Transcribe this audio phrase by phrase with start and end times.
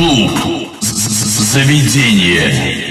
[0.00, 0.30] Клуб.
[0.80, 2.89] З- Заведение.